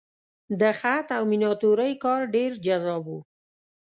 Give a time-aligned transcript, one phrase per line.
[0.59, 3.13] د خط او میناتورۍ کار ډېر جذاب و.